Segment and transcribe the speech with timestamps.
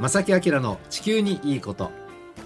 [0.00, 1.90] 正木明の地球にいいこと。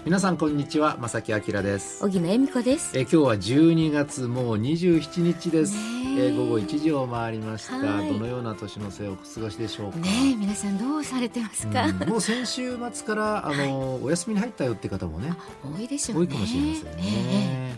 [0.05, 1.99] 皆さんこんにちは正木明です。
[2.01, 2.97] 小木野恵美子です。
[2.97, 6.27] え今日は12月もう27日です、ねえ。
[6.29, 7.77] え午後1時を回りました。
[7.77, 8.11] はい。
[8.11, 16.27] どのような年の瀬をお過ごしでしょうか、ねえ皆さんどうされてますか、うんもう先週末からあの、お休みに入ったよって方もね多いでしょうね。
[16.27, 17.72] 多いかもしれませんね。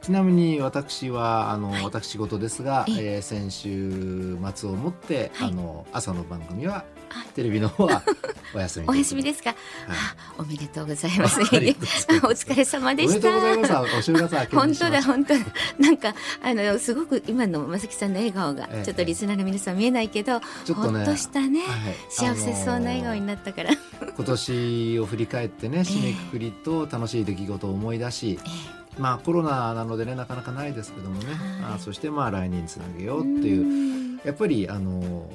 [0.00, 3.18] ねちなみに私はあの、私事ですが、ええ。
[3.18, 5.48] ー先週末をもって、はい。
[5.48, 7.24] あの朝の番組はあ。
[7.34, 8.02] テレビの方は
[8.54, 9.58] お休みお休みですすか、はい。
[9.88, 11.40] あ おめでとうございます。
[11.40, 13.96] お疲れ様でおめでとしたうございます。
[13.98, 15.40] お正月明け本当だ本当だ。
[15.78, 18.84] なんかあのすごく今の正木さんの笑顔が、ええ。
[18.84, 21.96] ちょっとリスナーの皆さん見えないけど、ちょっとねほっとしたね、はい。
[22.08, 23.76] 幸せそうな笑顔にあなったから、の
[24.16, 31.74] 今年を振り返ってね締めくくりと楽しい出来事を思い出し、えまあコロナなのでねなかなかないですけどもね、はい。
[31.74, 33.62] あそしてまあ来年につなげようえっていう。
[33.62, 34.20] うん。
[34.24, 35.28] やっぱりあの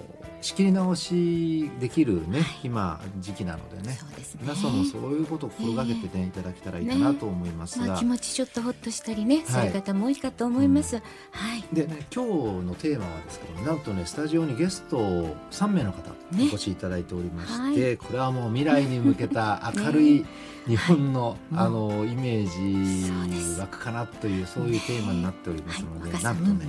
[0.45, 3.97] 仕切り直しできるね、今時期なのでね。
[4.39, 11.01] 皆さんもそういうことを心がけてね、いただけたらいいかなと思いますが、まあ、気持ちちょっとほっとしたりね、そういう方も多いかと思います、は
[11.55, 11.63] い。
[11.73, 12.29] でね今日
[12.63, 14.99] のテーマはですけどなんとねスタジオにゲスト
[15.49, 20.25] 3名の方おね越しいただいておりましはて、これはもう未来に向けた明るい
[20.69, 21.37] 日本の、はい。
[21.53, 26.23] あのイメージ湧くかなというそういうテーマになっておりますので、はい。
[26.23, 26.67] なんとね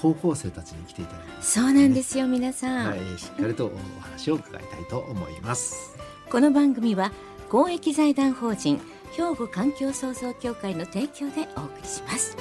[0.00, 1.32] 高校生たちに来ていただいて。
[1.32, 5.96] ますそうなんですよ皆さん、はい、しっかりとお話を伺いたいと思います。
[6.30, 7.12] この番組は
[7.48, 8.80] 公益財団法人
[9.12, 12.36] 兵庫環境創造協会の提供でお送りします。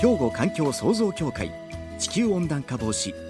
[0.00, 1.52] 兵庫環境創造協会
[1.98, 3.29] 地球温暖化防止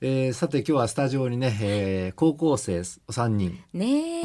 [0.00, 3.78] えーさて今日はスタジオにね、えー高校生3人お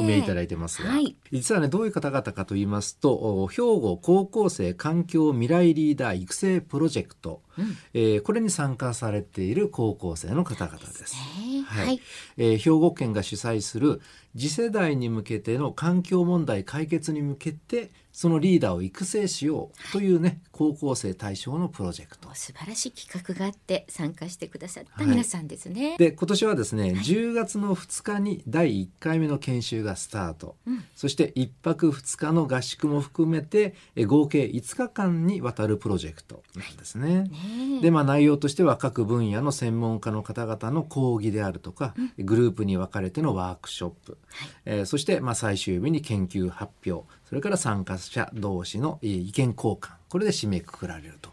[0.04, 0.18] 見え。
[0.18, 1.16] いただいてますが、はい。
[1.32, 3.12] 実はねどういう方々かと言いますと
[3.42, 7.76] お兵庫高校生環境未来リーダー育成プロジェクト、うん。
[7.92, 11.14] えーこれに参加されている高校生の方々です。
[11.16, 11.86] ねはい。
[11.86, 12.00] はい。
[12.36, 14.00] えー兵庫県が主催する
[14.36, 22.28] 次世代に向けての環境問題解決に向けてそのリーダーを育成しようというね高校生対象のプロジェクト。
[22.32, 25.06] 素晴らしい企画があって参加してくださったはい。
[25.10, 30.84] 皆さんですね、で今年はですね、10月の2日に第1回目の研修がスタート、うん。
[30.94, 37.24] そして1泊2日の合宿も含めてえ合計5日間にわたるプロジェクトなんですね。
[37.24, 37.30] ね
[37.78, 37.82] え。
[37.82, 44.18] でまあ、内容としては各分野の専門家の方々の講義であるとか、グループに分かれてのワークショップ、
[44.66, 49.88] えーそしてまあ最終日に研究発表それから参加者同士のえー意見交換。
[50.08, 51.30] これで締めくくられると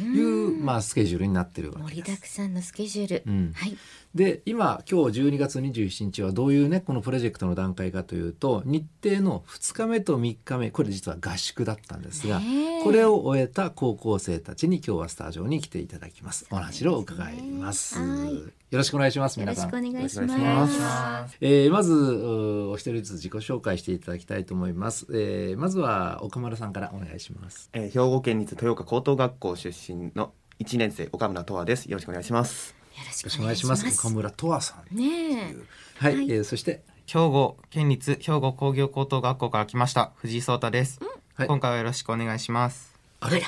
[0.00, 2.22] いう、まあ、スケジュールになってるわけ盛りだです。
[2.22, 3.52] くさんのスケジュール、うん。
[3.54, 3.76] はい
[4.14, 12.40] で今今日12月27日はどういうねこのプロジェクトの段階かというと日程の2日目と3日目これ実は合宿だったんですが、
[12.84, 16.46] これを終えた高校生たちに今日はスタジオに来ていただきます。
[16.50, 17.98] お話を伺います。
[17.98, 18.34] はい。
[18.34, 19.70] よろしくお願いします皆さん。
[19.70, 21.36] くお願いしよろしくおま願いします。
[21.40, 27.70] えーまずうお一人ずつ自己紹介していただきたいと思います、えーまずは岡村さんからお願いします。
[27.72, 31.86] えー兵庫県立豊岡高等学校出身の1年生岡村とわです。
[31.86, 32.74] よろしくお願いします。
[32.74, 33.90] よろしよろしくお願いします。
[33.90, 35.56] す岡村とわさんねえ。
[35.98, 36.30] はい、はい。
[36.30, 36.82] えーそして。
[37.06, 41.00] 兵庫県立兵庫工業高等学校から来ました藤井聡太です、
[41.34, 41.48] はい。
[41.48, 42.94] 今回はよろしくお願いします。
[43.20, 43.42] あれ？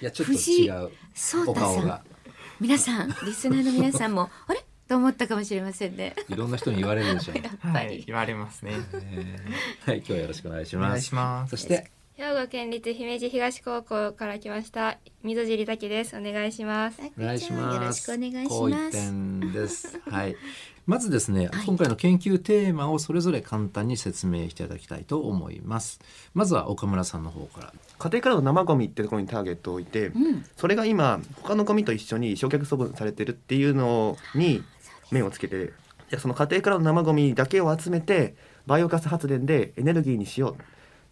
[0.00, 0.90] いやちょっと違う
[1.46, 2.02] お顔が。
[2.58, 4.64] 皆さんリスナーの皆さんも あれ？
[4.88, 6.16] と思ったかもしれませんね。
[6.28, 8.72] いろんな人に言われるでしょう、 やっぱり、はい言われますね。
[8.94, 9.40] え。
[9.86, 11.50] ーはい今日はよろしくお願いしお願いますします。
[11.50, 16.14] そして兵庫県立姫路東高校から来ました水尻滝です。
[16.14, 17.00] お願いします。
[17.18, 17.76] お願いします。
[17.76, 19.98] よろしくお願いしこう一ます点です。
[20.06, 20.36] はい。
[20.86, 21.64] まずですね、はい。
[21.64, 25.98] 今回の研究テーマをそれぞれ簡単に説明していただきたいと思います。
[26.34, 27.72] まずは岡村さんの方から。
[27.98, 30.44] 家庭からの生ゴミってところにターゲットを置いて、うん。
[30.58, 34.62] それが今他のゴミと一緒に焼却処分されてるっていうのに
[35.10, 35.72] 目をつけて
[36.10, 38.34] じその家庭からの生ゴミだけを集めて
[38.66, 40.62] バイオガス発電でエネルギーにしよう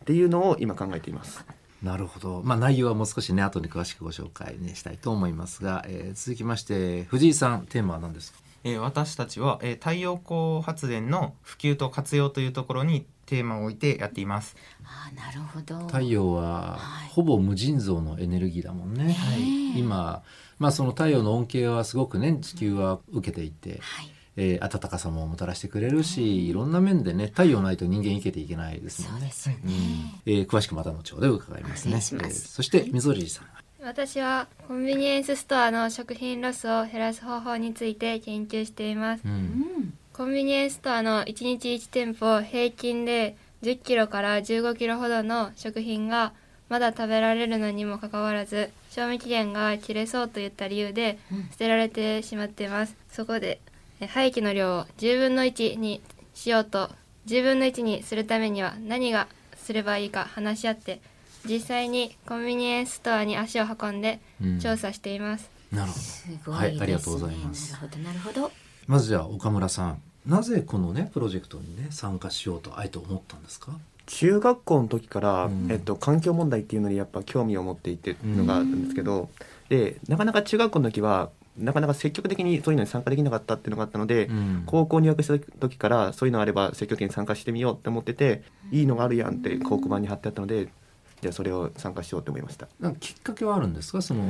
[0.03, 1.45] っていうのを今考えています。
[1.83, 2.43] なるほど。
[2.45, 8.39] まあ内容はもう少しね後に詳しくご紹介ねしたいと思いますが、えー続きまして藤井さんテーマは何ですか？
[8.65, 14.57] えー私たちは、えー太陽光発電の普及と活用というところにテーマを置いてやっています。
[14.85, 15.87] あーなるほど。
[15.87, 17.09] 太陽ははい。
[17.11, 20.23] ほぼ無尽蔵のエネルギーだもんね、はい今
[20.59, 29.33] まあその太陽の恩恵はすごくね地球は受けていて、はいええー暖かさももたらしてくれるし、いろんな面でね太陽ないと人間生きていけないですもんねそうで。
[29.33, 29.61] すよね、
[30.27, 31.91] えー詳しくまた後ほど伺いますね。
[31.91, 33.47] お願いしますえーそして溝尻さん。
[33.83, 39.29] 私はコンビニエンスストアの食品ロスを減らす方法について研究していますう。
[39.29, 46.33] んコンビニエンスストアの1日1店舗平均で10キロから15キロほどの食品が
[46.69, 51.19] まだ食べられるのにもかかわらず賞味期限が切れそうといった理由で
[51.53, 52.95] 捨てられてしまっています。
[53.13, 53.68] そこでえ
[54.07, 56.01] 廃棄の量を10分の1に
[56.35, 56.91] しようと
[57.27, 61.01] 10分の1にするためには何がすればいいか話し合って
[61.45, 65.51] 実際にコンビニエンスストアに足を運んでうん調査しています。
[65.73, 66.01] なるほど。
[66.01, 68.53] すごいはいですね、ありがとうございますなるほどなるほど
[68.87, 73.73] まずじゃあ岡村さん、なぜこのねプロジェクトにね参加しようとあえて思ったんですか？
[74.07, 79.29] 中学校の時から、うんえっと、環境問題っていうのにやっぱ興味を持っていてっていうのがあるんですけど、
[79.69, 81.29] でなかなか中学校の時は
[81.59, 84.63] なかなか積極的にそういうのに参加できなかったっていうのがあったので、うん。
[84.67, 90.69] 高校入学した時からそういうのあれば積極的に参加してみようって思ってていいのがあるやんって広告板に貼ってあったので
[91.21, 92.69] じゃあそれを参加しようと思いました。
[92.81, 94.03] なんかきっかけはあるんですか？
[94.03, 94.23] その。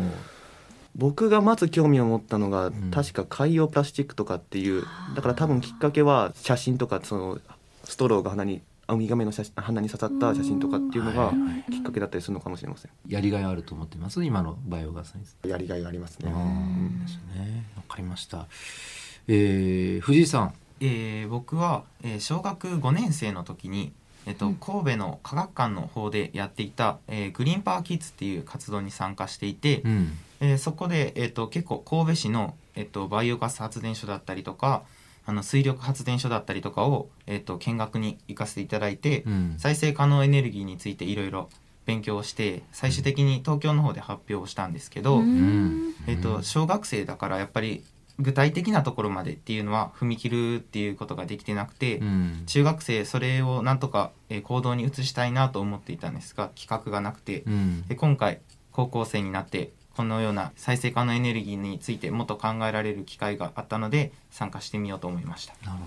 [0.96, 2.90] 僕がまず興味を持ったのが、ん。
[2.90, 4.84] 確か海洋プラスチックとかっていう
[5.14, 7.38] だから多分きっかけは写真とかその
[7.84, 8.62] ストローが鼻に
[8.94, 11.32] ウミガメの写真鼻に刺さった写真とかっていうのが
[11.70, 15.50] きっかけだったりするのかもしれませんやりがいあると思ってます今のバイオガスに。
[15.50, 17.64] やりがいがありますねうんですね。
[17.76, 18.46] わかりました。
[19.28, 20.54] えー、藤井さん。
[20.80, 23.92] えー僕は、えー小学5年生の時に、
[24.26, 30.12] えっと神戸の科学館の方でやっていた、えーグリーンパワーキッズっていう活動に参加していて、うん。
[30.40, 34.82] えーそこで、えっと結構神戸市の、えっとバイオガス発電所だったりとか
[35.28, 39.54] あの水力発電所だったりとかを、えっと見学に行かせていただいて、うん。
[39.58, 41.50] 再生可能エネルギーについていろいろ
[41.84, 45.94] 勉強をして最終的に東京の方で発表をしたんですけど、うん。
[46.06, 47.84] えっと小学生だからやっぱり
[48.18, 52.42] 具体的なところまでっていうのは踏み切るっていうことができてなくて、うん。
[52.46, 57.86] 中学生それをなんとか、えー行動に移したいなと思っていたんですが企画がなくて、うん。
[57.86, 58.40] で今回
[58.72, 65.54] 高校生になってこのような再生可能エネルギーについてもっと考えられる機会があったので参加してみようと思いました。
[65.68, 65.86] なるほ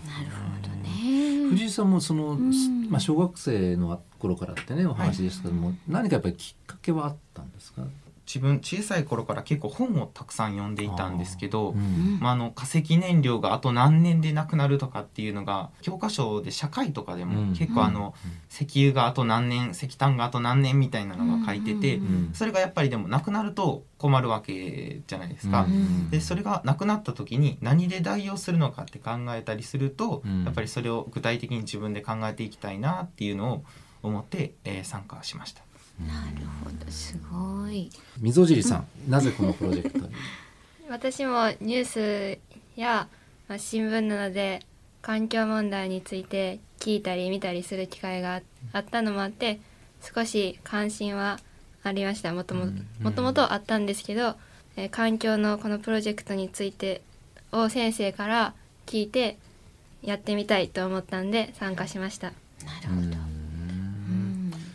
[0.61, 1.43] どどね。
[1.45, 7.83] ね藤井さんもその、んまあ小学生の頃からってねお話ですけども、何かやっぱりきっかけはあったんですか？
[8.33, 12.17] 自分小さい頃から結構本をたくさん読んでいたんですけど、うん。
[12.21, 17.29] まあ、あの化石燃料があと何年でなくなるとかっていうのが教科書で社会とかでうん。
[17.49, 18.15] も結構あの、
[18.49, 22.29] 石油があと何年石炭があと何年みたいなのが書いてて、うん。
[22.33, 25.63] それがやっぱりでもなくなると困るわけじゃないですか。
[25.63, 26.09] うん。
[26.09, 30.45] でそれがなくなった時に何で代用するのかって考えたりすると、うん。
[30.45, 33.63] やっぱりそれを具体的に自分で考えていきたいなっていうのを
[34.03, 35.63] 思って、えー参加しました。
[35.99, 37.89] なるほどすごい
[38.19, 40.13] 溝尻さん、なぜこのプロジェクトに？
[40.89, 42.39] 私もニュース
[42.75, 43.07] や、
[43.47, 44.59] まあ、新聞などで
[45.01, 48.41] 環境問題について聞いたり見たりする機会があ
[48.73, 49.59] あったのもあって
[50.01, 51.39] 少し関心は
[51.83, 54.35] ありましたもともうんもともとあったんですけど、
[54.75, 57.01] えー環境のこのプロジェクトについて
[57.51, 58.53] を先生から
[58.85, 59.37] 聞いて
[60.01, 62.27] やってみたいと思ったんで参加しました。
[62.65, 63.10] なるほど、うん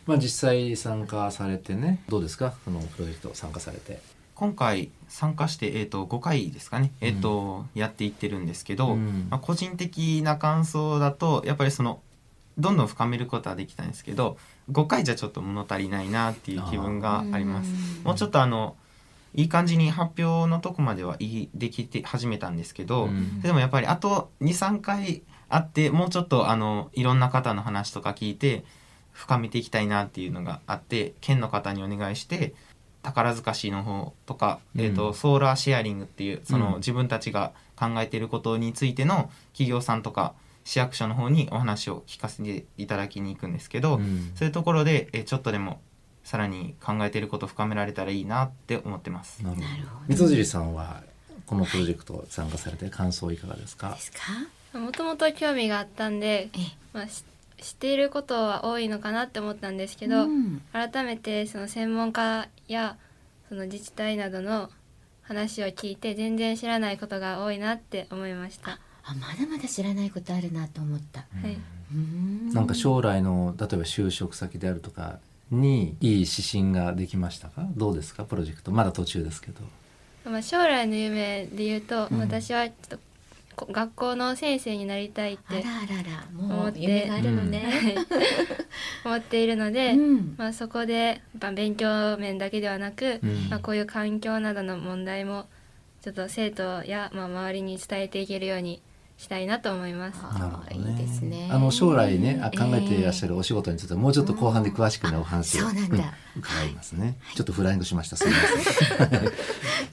[0.07, 2.55] まあ実際参加されてねどうですか？
[2.65, 4.01] このプロジェクト参加されて。
[4.35, 9.29] 今回参加して、えー、と5回ですかね、えーとやっていってるんですけど、うん。
[9.31, 12.03] まあ、個人的な感想だとやっぱりその
[12.59, 14.37] どんどん深めることはできたんですけど
[14.71, 17.71] 5回じゃちょっと物足りないなっていう気分があります。
[18.05, 18.77] もうちょっとあの
[19.35, 23.41] いい感じに発表のとこまではいいできて始めたんですけど、うん。
[23.41, 28.65] でもやっぱりあと23回あってもうちょっとあのいろんな方の話とか聞いて
[29.17, 32.55] 深めていきたいなっていうのがあって県の方にお願いして
[33.03, 34.81] 宝塚市の方とか、うん。
[34.83, 36.77] えー、とソーラーシェアリングっていうその、うん。
[36.77, 44.33] 自分たちが考えていることについての企業さんとか市役所の方にお話を聞かせていただきに行くんですけど、うん。
[44.35, 45.81] そういうところで、えーちょっとでも
[46.25, 49.45] さらに考えていることを深められたらいいなって思ってます。
[49.45, 49.69] なるほど。
[49.69, 51.03] なるほど溝尻さんは
[51.47, 53.91] このプロジェクト参加されて感想いかがですか？
[53.91, 54.01] で。
[54.01, 54.19] すか？
[54.77, 56.59] もともと興味があったんで、え
[56.93, 57.23] まあ、し
[57.59, 62.97] 知っていることは多いのかなって思ったんですけど、うん改めてその専門家や
[63.49, 64.71] その自治体などの
[65.23, 68.79] 話を聞いて全然知らないことが多いなって思いました。
[69.05, 71.21] あまだまだ知らないことあるなと思った。
[71.21, 71.57] はい、
[71.95, 72.53] うん。
[72.53, 75.21] なんか将来の例えば就職先であるとか
[75.51, 77.67] にいい指針ができましたか？
[77.77, 78.25] どうですか？
[78.25, 78.73] プロジェクト。
[78.73, 79.61] まだ途中ですけど。
[80.29, 82.19] まあ、将来の夢で言うと、うん。
[82.19, 83.03] 私はちょっとこ
[83.57, 85.65] 学校の先生になりたいって
[86.39, 87.65] 思って夢があるのね、
[89.05, 90.35] 思っているので、うん。
[90.37, 93.49] まあ、そこで、まあ、勉強面だけではなく、うん。
[93.49, 95.47] まあ、こういう環境などの問題も
[96.03, 98.83] ちょっと生徒や、まあ、周りに伝えていけるように
[99.19, 100.23] したいなと思います。
[100.39, 100.91] なるほどね。
[100.91, 101.49] いいですね。
[101.51, 108.17] あの将来ねあ考えていらっしゃる、るお仕事についてもうちょっと後半で詳しくねお話を伺いますね、ちょっとフライングしました。
[108.17, 108.39] すみま
[109.09, 109.33] せん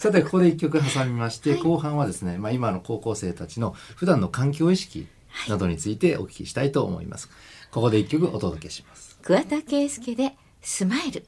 [0.04, 5.08] さてここで一曲挟みまして、後半はですね、まあ、今の高校生たちの普段の環境意識
[5.48, 7.30] などについてお聞きしたいと思います。
[7.72, 9.18] ここで一曲お届けします。
[9.22, 11.26] 桑田佳祐でスマイル。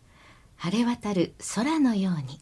[0.58, 2.42] 晴れ渡る空のように。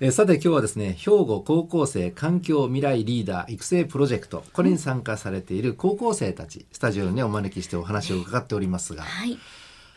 [0.00, 4.42] えーさて今日はですね兵庫高校生環境未来リーダー育成プロジェクト。
[4.52, 9.38] これに参加されている高校生たちスタジオにねお招きしてお話を伺っておりますがはい。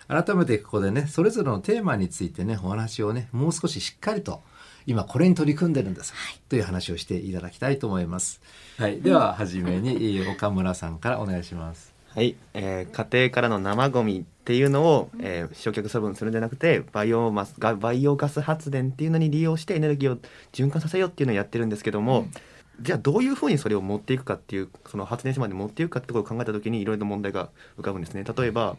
[0.07, 4.43] 改めてここでねそれぞれのテーマについてねお話をねもう少ししっかりと
[4.85, 6.13] 今これに取り組んでるんです、
[6.49, 8.41] という話をしていただきたいと思います。
[8.77, 11.93] はい、では初めにえー岡村さんからお願いします。
[12.15, 20.17] はい、えー家庭からの生ゴミっていうのを、えー焼却処分するんじゃなくてバイオマスがバイオガス発電っていうのに利用してエネルギーを
[20.53, 22.27] 循環させようっていうのをやってるんですけども、
[22.81, 28.23] じゃあどういうふうにそれを持っていくかっていうその発電所まで持っていくかってことを考えた時にいろいろな問題が浮かぶんですね。
[28.23, 28.77] 例えば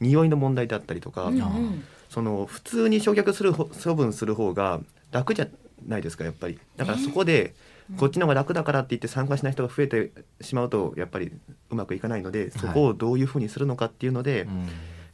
[0.00, 1.84] 匂いの問題だったりとか、うんうん。
[2.08, 4.80] その普通に焼却する方処分する方が
[5.12, 5.46] 楽じゃ
[5.86, 6.58] ないですかやっぱり。
[6.76, 7.54] だからそこで、
[7.96, 11.32] こっちの方が楽だからって言って参加しない人が増えてしまうとやっぱり
[11.70, 14.66] うまくいかないのでそこをどういうふうにするのかっていうので、やうん。
[14.66, 14.68] っ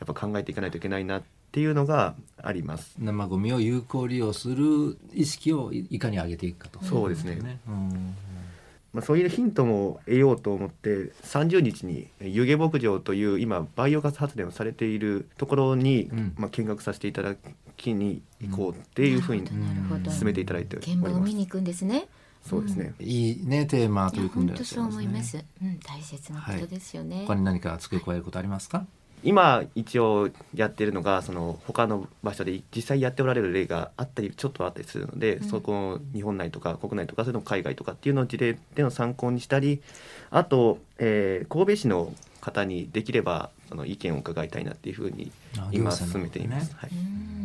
[0.06, 2.94] ぱ考えていかないといけないなっていうのがあります。
[2.98, 6.84] 生ゴミを有効利用する意識をいいかに上げていくかと。
[6.84, 7.58] そうですね。
[7.66, 8.14] うん。
[8.92, 16.34] まあ、そういうヒントも得ようと思って30日に湯気牧場という今バイオガス発電をされているところに、うん。
[16.38, 17.34] まあ、見学させていただ
[17.78, 19.46] きに行こうっていうふうに
[20.10, 21.32] 進めていただいており現場をます。
[21.32, 22.06] 見に行くんですね。
[22.44, 24.54] そうですね、いいねテーマ取り組んで。
[24.54, 25.02] らっしゃい本当そう。
[25.02, 28.86] 思います、うん、大切なことですよね、他に何か付け加えることありますか？
[29.24, 39.82] 今一応やってるのがその他の場所で実際やっておられる例があったりちょっとあったりするので、そこを日本内とか国内とかそれとも海外とかっていうのを事例での参考にしたり
[40.30, 46.68] あと、えー神戸市の方にできればその意見を伺いたいなっていうふうにあ今進めています。
[46.70, 46.90] ねはい。
[46.92, 47.37] うん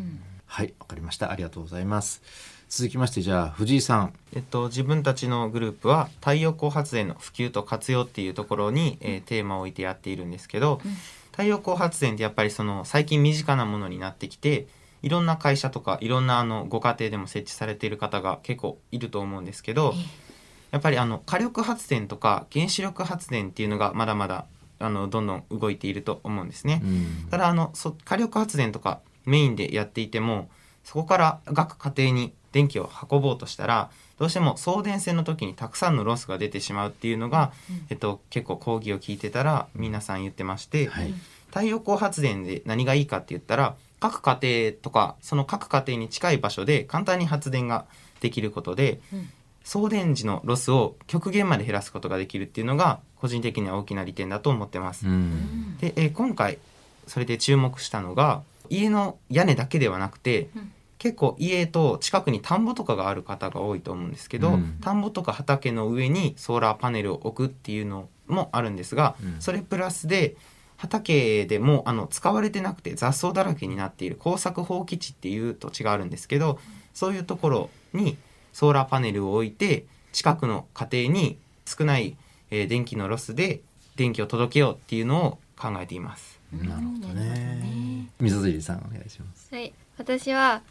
[0.54, 1.32] はい、わかりました。
[1.32, 2.22] ありがとうございます。
[2.70, 4.14] 続きましてじゃあ藤井さん。
[4.36, 10.80] えっと、自分たちのグループは太陽光発電の普及と活用っていうところに、えーテーマを置いてやっているんですけど、
[11.32, 14.68] 太陽光発電ってやっぱりその最近身近なものになってきて
[15.02, 19.96] いろんな会社とかいろんなあのご家庭でも設置されている方が結構いると思うんですけど、
[20.70, 24.46] やっぱりあの火力発電とか原子力発電っていうのがまだまだ
[24.78, 26.84] あのどんどん動いていると思うんですね。
[26.84, 30.50] うんただあのそ火力発電とかメインでやっていても
[30.84, 33.90] そこから各家庭に電気を運ぼうとしたら
[34.20, 37.52] どうしても送電線の時にたくさんのロスが出てしまうっていうのが、
[37.90, 41.14] えっと、結構講義を聞いてたら皆さん言ってまして、はい。
[41.48, 47.86] 太陽光発電で何がいいかって言ったら各家庭とかその各家庭に近い場所で簡単に発電が
[48.22, 49.30] できることで、うん。
[49.64, 55.08] 送電時のロスを極限まで減らすことができるっていうのが個人的には大きな利点だと思ってます。
[55.08, 55.78] うん。
[55.78, 56.60] で、えー今回
[57.08, 60.72] それで注目したのが家の屋根だけではなくて、うん。
[61.00, 64.78] 結構家と近くに田んぼとかがある方が多いと思うんですけど、うん。
[64.82, 69.42] 田んぼとか畑の上にソーラーパネルを置くっていうのもあるんですが、うん。
[69.42, 70.36] それプラスで
[70.78, 76.60] 畑でもあの使われてなくて雑草だらけになっている耕作放棄地っていう土地があるんですけど
[76.94, 78.18] そういうところに
[78.52, 82.18] ソーラーパネルを置いて近くの家庭に少ない、
[82.52, 83.62] えー電気のロスで
[83.96, 86.40] 電気を届けようっていうのを考えています。
[86.52, 87.83] なるほどなるほどね
[88.20, 88.30] ね。
[88.30, 89.54] 水釣さんお願いします。
[89.54, 90.62] はい、私は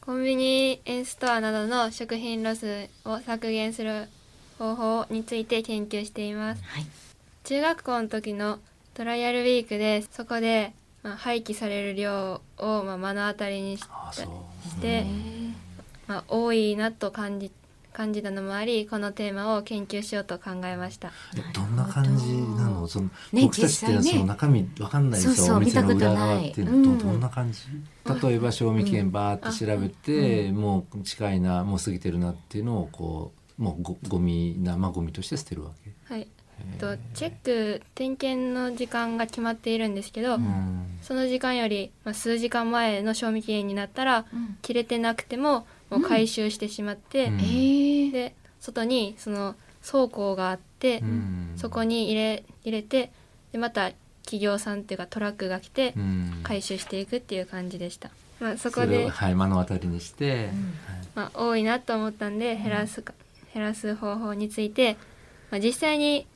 [0.00, 4.08] コンビニエンスストアなどの食品ロスを削減する
[4.58, 6.62] 方法について研究しています。
[6.64, 6.86] はい
[7.44, 8.58] 中学校の時の
[8.94, 10.72] トライアルウィークでそこで、
[11.02, 13.76] まあ、廃棄される量を、まあ、目の当たりに。
[13.76, 13.86] し
[14.80, 15.04] て、
[16.06, 17.50] まあ、多いなと感じ
[17.94, 21.12] 感じたのもありこのテーマを研究しようと考えました。
[21.38, 22.86] えどんな感じなの？
[22.86, 26.38] その、ね僕たちってその中身わかんないですよそうそうお店の見た裏ことない。
[26.38, 26.98] 側っていうの、うん。
[26.98, 27.60] どどんな感じ？
[28.28, 35.92] 例えば賞味期限バーって調べて、もう近いなもう過ぎてるなっていうのをこうもうごゴミ生ゴミとして捨てるわけ。
[36.12, 36.26] はい、
[36.60, 40.98] えっとチェック点検の時間が決まっているんですけど、うん。
[41.00, 44.56] その時間より、まあ、数時間前の賞味期限になったら、うん。
[44.62, 45.66] 切れてなくても
[45.98, 47.34] もう回収してしまって、うん。
[47.40, 48.12] えー。
[48.12, 49.54] で外にその
[49.86, 51.52] 倉庫があって、うん。
[51.56, 53.12] そこに入れ入れて
[53.52, 53.92] でまた
[54.24, 56.40] 企業さんっていうかトラックが来てうん。
[56.42, 58.10] 回収していくっていう感じでした、
[58.40, 60.50] まあ、そこで、はい目の当たりにして、
[61.14, 63.14] まあ、多いなと思ったんで減らすか、
[63.52, 64.96] 減らす方法について、
[65.50, 66.26] まあ、実際に、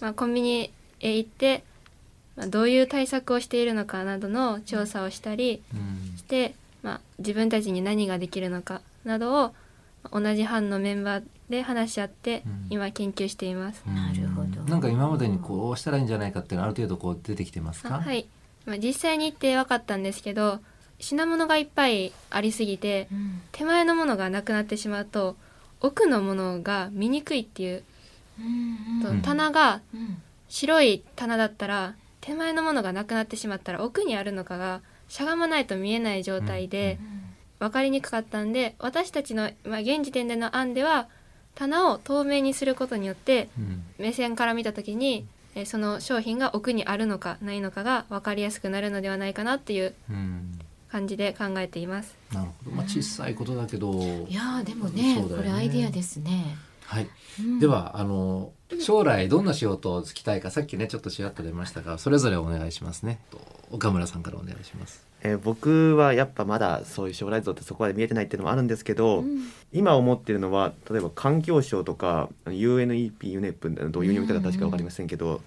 [0.00, 1.64] まあ、コンビニへ行って、
[2.36, 6.16] まあ、どういう対策をしているのかなどの調査をしたりうん。
[6.16, 9.54] して、まあ、自分たちに何ができるのかなどを
[10.04, 12.66] まあ同じ班のメンバーで話し合ってうん。
[12.70, 13.82] 今研究しています。
[13.86, 14.62] なるほど。
[14.70, 17.96] なんか今までにこうしたらいいんじゃないかっていうのはある程度こう出てきてますか？
[17.96, 18.28] あはい、
[18.66, 20.60] まあ、実際に行って分かったんですけど
[21.00, 23.40] 品物がいっぱいありすぎてうん。
[23.50, 25.36] 手前のものがなくなってしまうと
[25.80, 27.82] 奥のものが見にくいっていう
[28.38, 29.22] うんと、うん。
[29.22, 36.98] 棚がうん白い棚だったら手前のものがなくなってしまったら奥にあるのかがしゃがまないと見えない状態で
[37.58, 41.08] 分かりにくかったんで私たちの、まあ、現時点での案では
[41.54, 50.58] 棚を透明にすることによってうん目線から見た時にえーその商品が奥にあるのかないのかが分かりやすくなるのではないかなっていううん
[50.90, 52.16] 感じで考えています。
[52.32, 52.76] なるほど。
[52.76, 53.92] まあ小さいことだけど。
[53.92, 56.56] いやーでもねねこれアイディアですね。
[56.86, 57.08] はい。
[57.40, 63.18] うんではあの将来どんな仕事をつきたいかさっきねちょっとちらっと出ましたがそれぞれお願いしますね。
[63.70, 65.07] 岡村さんからお願いします。
[65.22, 69.48] えー僕はやっぱまだそういう将来像ってそこまで見えてないっていうのもあるんですけど、うん。
[69.72, 75.40] 今思ってるのは例えば環境省とか UNEP、UNEP どういう読み方か確か分かりませんけど、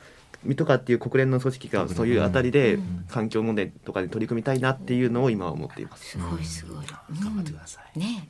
[0.55, 3.05] とかっていう国連の組織がそういうあたりでうん。
[3.09, 6.11] 環境問題とかに取り組みたいなっていうのを今は思っています。
[6.11, 6.85] すごいすごい。
[7.21, 7.99] 頑張ってください。
[7.99, 8.29] ね。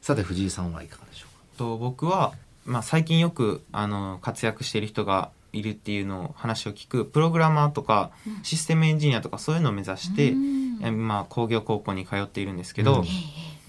[0.00, 2.34] さて藤井さんはいかがでしょうと僕は、
[2.66, 8.42] まあ、最近よくあの活躍している人がいるっていうのを話を聞くプログラマーとかうん。
[8.42, 13.08] システムエンジニアとかそういうのを目指して、うんえまあ、工業高校に通っているんですけど、うんえ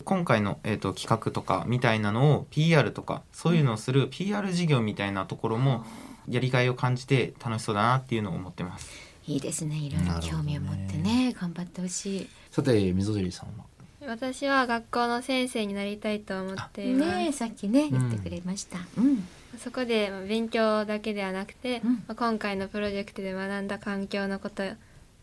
[0.06, 5.84] 今回の、えー、と企画とかみたいなのを PR とかそういうのをする PR 事業みたいなところも
[6.30, 8.88] やりがいを感じて楽しそうだなっていうのを思ってます。
[9.28, 12.30] えいいですねいろいろ興味を持ってね頑張ってほしい。
[12.52, 13.66] さて溝尻さんは？
[14.08, 17.16] 私は学校の先生になりたいと思っています。
[17.16, 18.78] ねえさっきね言ってくれました。
[18.98, 24.64] うんそこでまあ勉強だけではなくて、うんまあ今回のプロジェクトで学んだ環境のこと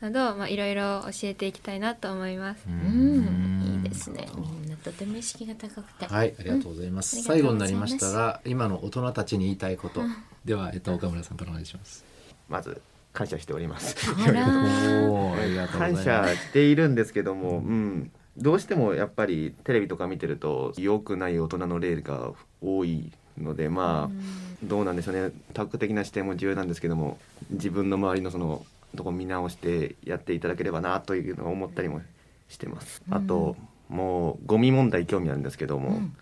[0.02, 2.64] などまあいろいろ教えていきたいなと思います。
[2.66, 6.06] うんいいですねみんなとても意識が高くて。
[6.06, 7.18] はい、ありがとうございます。
[7.18, 10.00] うん最後になりましたが、今の大人たちに言いたいこと、
[10.44, 12.04] では、えっと、岡村さんからお願いします。
[12.48, 12.82] まず
[13.12, 13.96] 感謝しております。
[14.26, 14.42] あら
[15.08, 16.04] おーありがとうござい感ます。
[16.04, 27.18] 謝しているんですけども、うん、どうしてもやっぱりテレビとか見てると良くない大人の例が多いのでまあどうなんでしょうね多角的な視点も重要なんですけども
[27.50, 28.64] 自分の周りのその
[28.96, 32.00] とこ見直してやっていただければなというのを思ったりも
[32.48, 33.02] してます。
[33.10, 33.56] あと
[33.88, 36.16] もうゴミ問題興味あるんですけども、うん。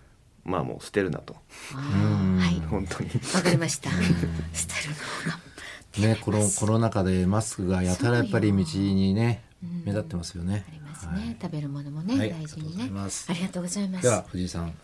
[0.44, 1.37] まあもう捨てるなと。
[1.74, 2.38] あうん。
[2.38, 2.61] ーはい。
[2.66, 3.11] 本当に。
[3.35, 3.90] わかりました。
[3.90, 4.11] 捨てる
[6.00, 6.14] のが。
[6.14, 9.83] ね、このコロナ禍でマスクがやたらやっぱり道にねうん。
[9.85, 10.64] 目立ってますよね。
[10.68, 10.72] あ。
[10.72, 11.20] りますはい。
[11.20, 11.37] ね。
[11.40, 12.30] 食べるものもねはい。
[12.30, 13.26] 大事にありがとうございねます。
[13.30, 14.02] ありがとうございます。
[14.02, 14.74] では藤井さん。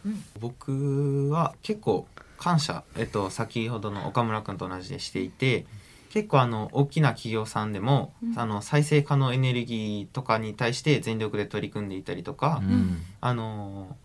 [0.40, 2.06] 僕は結構
[2.38, 5.64] 感謝、えっと、先ほどの岡村君と同じでしていて
[6.10, 8.38] 結構あの大きな企業さんでも、うん。
[8.38, 13.02] あの再生可能エネルギーとかに対して全力で取り組んでいたりとか、うん。
[13.20, 13.96] あの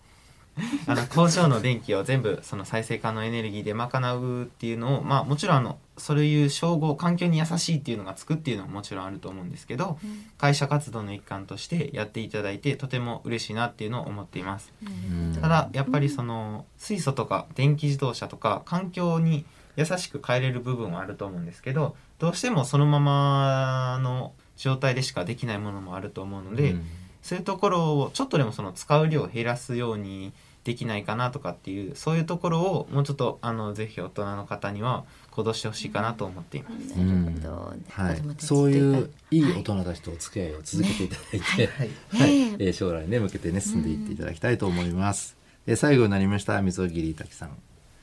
[0.86, 9.98] あの工場の電気を全部その再生可能エネルギーで賄うっていうのをまあもちろんあのそういう称号環境に優しいっていうのがつくっていうのももちろんあると思うんですけど
[10.38, 14.74] 会社活動の一環としてやっていただいてとても嬉しいなっていうのを思っています。
[14.84, 15.38] うん。
[15.40, 26.86] ただやっぱりその水素とか電気自動車とか環境に優しく変えれる部分はあると思うんですけどどうしてもそのままの状態でしかできないものもあると思うので、うん
[27.22, 36.98] そういうところをちょっとでもその使う量を減らすようにできないかなとかっていうそういうところをもうちょっとあのぜひ大人の方には行動してほしいかなと思っています。
[36.98, 37.74] なるほど。
[37.90, 41.90] はいそういういいは大人たちとお付き合いを続けていただいて、はい
[42.22, 45.36] はい、ねえー将来ね向けてね進んでいっていただきたいと思います。
[45.66, 47.58] で最後になりました溝桐滝さん。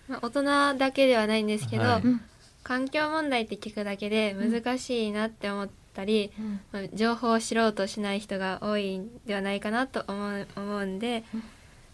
[0.08, 2.02] まあ、大人だけではないんですけど、はい。
[2.02, 2.20] うん。
[2.64, 6.60] 環境問題って聞くだけで難しいなって思ったり、うん。
[6.72, 11.24] まあ情報を知ろうとしない人が多いんではないかなと思う思うんで、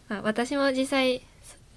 [0.09, 1.22] まあ、私も実際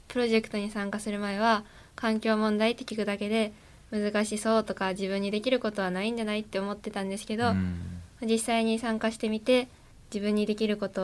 [0.08, 1.63] プロジェクトに参加する前は
[1.95, 3.52] 環境問題って聞くだけで
[3.91, 8.02] 難しそうとか自分にできることはないんじゃないって思ってたんですけど、うん。
[8.21, 9.67] 実際に参加してみて
[10.13, 11.02] 自分にできること、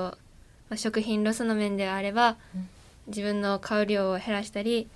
[0.69, 2.69] まあ、食品ロスの面であれば、うん。
[3.07, 4.87] 自分の買う量を減らしたり、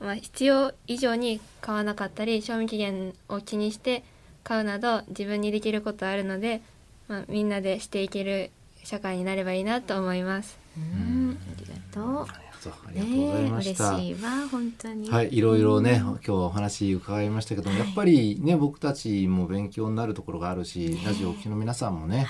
[0.00, 4.04] まあ、必要以上に買わなかったり賞味期限を気にして
[4.42, 6.60] 買うなど自分にできることあるので、
[7.08, 8.50] まあ、みんなでしていける
[8.84, 10.58] 社会になればいいなと思います。
[10.76, 12.26] うんありがとう。
[12.26, 13.94] ありがとうございました。
[13.94, 15.10] 嬉しいわ本当に。
[15.10, 22.26] はい、いろいろね、今日はお話伺いましたけども、やっぱりね、僕たちも勉強になるところがあるし、ラジオをお聞きの皆さんもね、はい。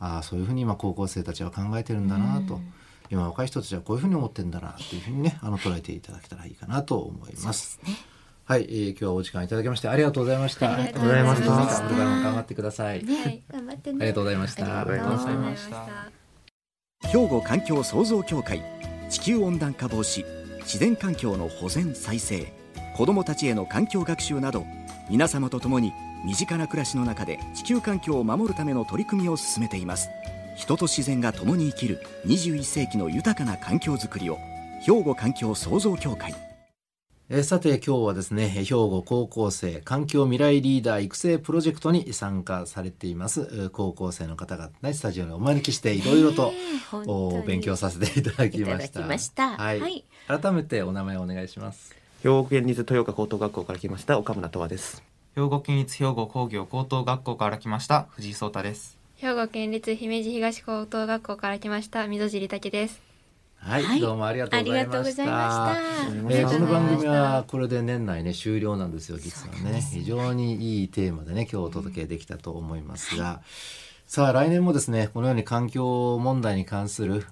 [0.00, 2.72] ああ、そういうふうに今高校生たちは考えてるんだなと、うん
[3.10, 7.50] 今若い人たちはこういうふうに思ってんだなっていうふうにね、あの捉えていただけたらいいかなと思いま。
[7.50, 7.96] ですすね。
[8.44, 10.74] はい、えー今日はお時間いただきましてありがとうございました。
[10.74, 13.04] ありがとうございましたこれからも頑張ってください。
[13.04, 13.98] ね頑張ってね。
[14.00, 15.88] ありがとうございましたありがとうございました
[17.02, 17.08] た。
[17.08, 18.62] 兵庫環境創造協会
[19.08, 20.24] 地球温暖化防止
[20.60, 22.52] 自然環境の保全再生
[22.96, 24.64] 子どもたちへの環境学習など
[25.08, 25.92] 皆様と共に
[26.24, 30.10] 身近な暮らしの中で地球環境を守るための取り組みを進めています
[30.60, 34.36] 人と自然が共に生きる21世紀の豊かな環境づくりを
[34.82, 36.34] 兵庫環境創造協会。
[37.30, 43.48] えーさて今日はですね兵庫高校生環境未来リーダー育成プロジェクトに参加されています。
[43.52, 46.52] えー高校生の方々ねスタジオにお招きしていろいろと
[47.06, 48.84] お勉強させていただきました。
[48.84, 49.56] いただきました。
[49.56, 50.04] はい、はい。
[50.28, 51.96] 改めてお名前お願いします。
[52.22, 55.02] 兵庫県立豊岡高等学校から来ました岡村とわです。
[55.34, 63.02] 兵庫県立兵庫工業高等学校から来ました藤井聡太です兵庫県立姫路東高等学校から来ました溝尻武です。
[63.58, 64.00] はい、はい。
[64.00, 64.98] どうもありがとうございました。
[64.98, 66.38] ありがとうございました。
[66.38, 69.82] えーこの番組はこれで年内ね終了なんですよ実はね。
[69.82, 73.42] 非常にいいテーマでね今日お届けできたと思いますが、
[74.10, 77.24] さあ来年もですねこのように環境問題に関する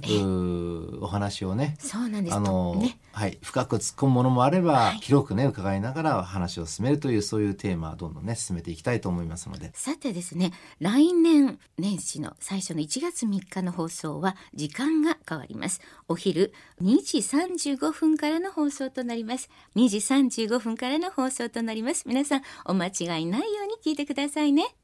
[1.01, 2.37] お話をねそうなんです。
[2.37, 3.01] あの、ね。
[3.11, 4.99] はい、深く突っ込むものもあれば、はい。
[4.99, 9.73] 広くね伺いながら話を進めるというそういうテーマをどんどんね進めていきたいと思いますので。
[9.75, 15.81] さてですね来年年始の最初の1月3日の放送は時間が変わります。
[16.07, 19.51] お昼2時35分からの放送となります。
[19.75, 22.05] 2時35分からの放送となります。
[22.07, 24.77] 皆さんお間違いないように聞いてくださいね。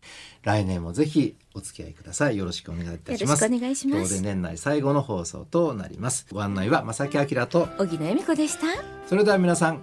[0.42, 2.36] 来年もぜひお付き合いください。
[2.36, 3.44] よろしくお願いいたします。
[3.44, 4.20] よろしくお願いします。
[4.20, 6.26] 年内最後の放送となります。
[6.32, 8.66] ご案内は正木明と小木野恵美子でした。
[9.06, 9.82] それでは皆さん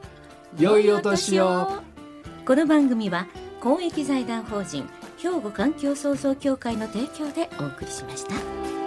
[0.59, 1.81] 良いお年を。
[2.45, 3.27] この番組は
[3.61, 8.80] 公益財団法人兵庫環境創造協会の提供でお送りしました